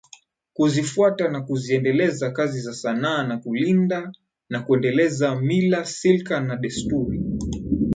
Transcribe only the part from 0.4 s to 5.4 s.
Kuzifufua na kuziendeleza kazi za sanaa na kulinda na kuendeleza